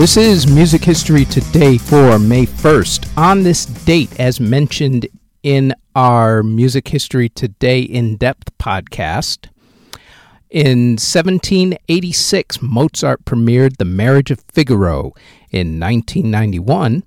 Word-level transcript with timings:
This 0.00 0.16
is 0.16 0.50
Music 0.50 0.82
History 0.82 1.26
Today 1.26 1.76
for 1.76 2.18
May 2.18 2.46
1st. 2.46 3.18
On 3.18 3.42
this 3.42 3.66
date, 3.66 4.18
as 4.18 4.40
mentioned 4.40 5.06
in 5.42 5.74
our 5.94 6.42
Music 6.42 6.88
History 6.88 7.28
Today 7.28 7.82
in 7.82 8.16
Depth 8.16 8.56
podcast, 8.56 9.50
in 10.48 10.92
1786, 10.92 12.62
Mozart 12.62 13.26
premiered 13.26 13.76
The 13.76 13.84
Marriage 13.84 14.30
of 14.30 14.42
Figaro. 14.50 15.12
In 15.50 15.78
1991, 15.78 17.04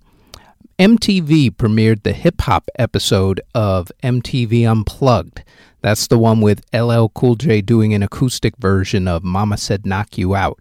MTV 0.77 1.49
premiered 1.49 2.03
the 2.03 2.13
hip 2.13 2.41
hop 2.41 2.69
episode 2.77 3.41
of 3.55 3.91
MTV 4.03 4.69
Unplugged. 4.69 5.43
That's 5.81 6.05
the 6.05 6.19
one 6.19 6.41
with 6.41 6.61
LL 6.71 7.07
Cool 7.07 7.37
J 7.37 7.61
doing 7.61 7.95
an 7.95 8.03
acoustic 8.03 8.55
version 8.57 9.07
of 9.07 9.23
Mama 9.23 9.57
Said 9.57 9.83
Knock 9.83 10.15
You 10.19 10.35
Out. 10.35 10.59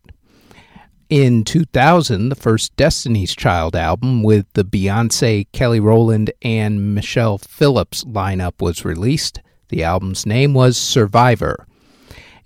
In 1.13 1.45
2000, 1.45 2.31
the 2.31 2.35
first 2.35 2.75
Destiny's 2.75 3.37
Child 3.37 3.77
album 3.77 4.23
with 4.23 4.51
the 4.55 4.65
Beyonce, 4.65 5.47
Kelly 5.53 5.79
Rowland, 5.79 6.33
and 6.41 6.95
Michelle 6.95 7.37
Phillips 7.37 8.03
lineup 8.05 8.63
was 8.63 8.87
released. 8.87 9.43
The 9.69 9.85
album's 9.85 10.25
name 10.25 10.55
was 10.55 10.79
Survivor. 10.79 11.67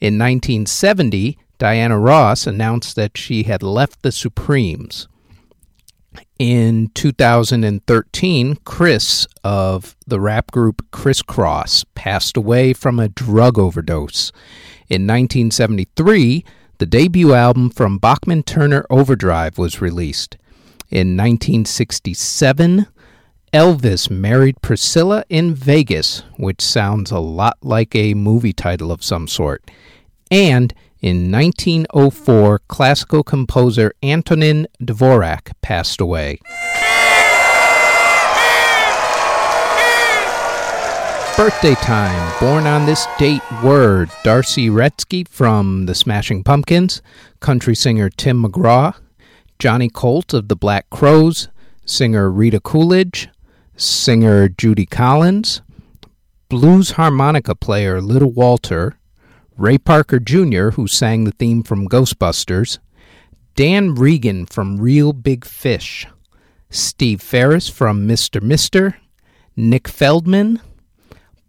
In 0.01 0.19
1970, 0.19 1.39
Diana 1.59 1.97
Ross 1.97 2.45
announced 2.45 2.97
that 2.97 3.17
she 3.17 3.45
had 3.45 3.63
left 3.63 4.03
the 4.03 4.11
Supremes. 4.11 5.07
In 6.41 6.91
2013, 6.95 8.57
Chris 8.65 9.29
of 9.45 9.95
the 10.09 10.19
rap 10.19 10.51
group 10.51 10.85
Kris 10.91 11.23
Kross 11.23 11.85
passed 11.95 12.37
away 12.37 12.73
from 12.73 12.99
a 12.99 13.09
drug 13.09 13.61
overdose. 13.61 14.33
In 14.89 15.07
1973, 15.07 16.45
the 16.79 16.87
debut 16.87 17.33
album 17.33 17.71
from 17.71 17.99
Bachman 17.99 18.43
Turner 18.43 18.85
Overdrive 18.91 19.59
was 19.59 19.81
released. 19.81 20.37
In 20.91 21.17
1967, 21.17 22.87
Elvis 23.53 24.11
married 24.11 24.61
Priscilla 24.61 25.25
in 25.29 25.55
Vegas, 25.55 26.23
which 26.37 26.61
sounds 26.61 27.11
a 27.11 27.19
lot 27.19 27.57
like 27.63 27.95
a 27.95 28.15
movie 28.15 28.53
title 28.53 28.93
of 28.93 29.03
some 29.03 29.27
sort. 29.27 29.71
And 30.31 30.75
in 31.01 31.31
1904, 31.31 32.61
classical 32.69 33.23
composer 33.23 33.93
Antonin 34.03 34.67
Dvorak 34.83 35.53
passed 35.63 36.01
away. 36.01 36.39
Birthday 41.37 41.75
time. 41.75 42.33
Born 42.41 42.67
on 42.67 42.87
this 42.87 43.07
date 43.19 43.43
were 43.63 44.07
D'arcy 44.25 44.71
Wretzky 44.71 45.29
from 45.29 45.85
the 45.85 45.95
Smashing 45.95 46.43
Pumpkins, 46.43 47.03
country 47.41 47.77
singer 47.77 48.09
Tim 48.09 48.43
McGraw, 48.43 48.97
Johnny 49.59 49.91
Colt 49.91 50.33
of 50.33 50.49
the 50.49 50.57
Black 50.57 50.89
Crowes, 50.89 51.49
singer 51.85 52.31
Rita 52.31 52.59
Coolidge, 52.59 53.29
singer 53.77 54.49
Judy 54.49 54.87
Collins, 54.87 55.61
blues 56.49 56.93
harmonica 56.93 57.55
player 57.55 58.01
Little 58.01 58.33
Walter, 58.33 58.99
Ray 59.59 59.77
Parker 59.77 60.19
Jr., 60.19 60.71
who 60.71 60.89
sang 60.89 61.25
the 61.25 61.33
theme 61.33 61.63
from 61.63 61.87
Ghostbusters, 61.87 62.79
Dan 63.55 63.95
Regan 63.95 64.47
from 64.47 64.79
Reel 64.79 65.13
Big 65.13 65.45
Fish, 65.45 66.07
Steve 66.71 67.21
Farris 67.21 67.69
from 67.69 68.09
Mr. 68.09 68.41
Mister, 68.41 68.97
Nick 69.55 69.87
Feldman, 69.87 70.63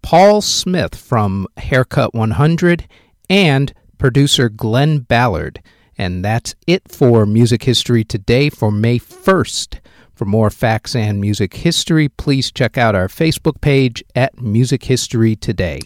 Paul 0.02 0.40
Smith 0.40 0.94
from 0.94 1.48
Haircut 1.56 2.14
100, 2.14 2.86
and 3.28 3.74
producer 3.98 4.48
Glen 4.48 5.00
Ballard. 5.00 5.60
And 5.96 6.24
that's 6.24 6.54
it 6.66 6.90
for 6.90 7.26
Music 7.26 7.64
History 7.64 8.04
Today 8.04 8.48
for 8.50 8.70
May 8.70 8.98
1st. 8.98 9.80
For 10.14 10.24
more 10.24 10.48
facts 10.50 10.96
and 10.96 11.20
music 11.20 11.54
history, 11.54 12.08
please 12.08 12.50
check 12.50 12.78
out 12.78 12.94
our 12.94 13.08
Facebook 13.08 13.60
page 13.60 14.02
at 14.14 14.40
Music 14.40 14.84
History 14.84 15.36
Today. 15.36 15.80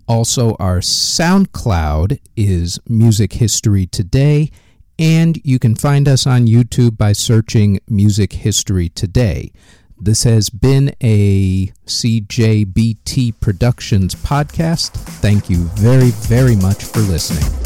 Also, 0.09 0.57
our 0.59 0.79
SoundCloud 0.79 2.19
is 2.37 2.81
Music 2.89 3.35
History 3.35 3.87
Today. 3.87 4.51
And 4.99 5.41
you 5.45 5.59
can 5.59 5.77
find 5.77 6.09
us 6.09 6.27
on 6.27 6.47
YouTube 6.47 6.99
by 6.99 7.13
searching 7.13 7.79
Music 7.89 8.33
History 8.33 8.89
Today. 8.89 9.53
This 10.01 10.25
has 10.25 10.51
been 10.51 10.95
a 11.01 11.67
CJBT 11.87 13.41
Productions 13.41 14.15
podcast. 14.15 14.91
Thank 15.21 15.49
you 15.49 15.65
very, 15.77 16.11
very 16.11 16.57
much 16.57 16.85
for 16.85 17.01
listening. 17.01 17.60